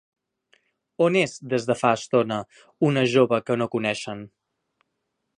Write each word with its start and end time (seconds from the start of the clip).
On 1.07 1.17
és 1.19 1.35
des 1.51 1.67
de 1.71 1.75
fa 1.81 1.91
estona 1.97 2.39
una 2.89 3.03
jove 3.11 3.39
que 3.49 3.57
no 3.63 3.67
coneixen? 3.77 4.25